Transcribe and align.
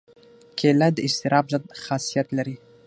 کېله 0.57 0.87
د 0.93 0.97
اضطراب 1.07 1.45
ضد 1.53 1.63
خاصیت 1.83 2.27
لري. 2.37 2.55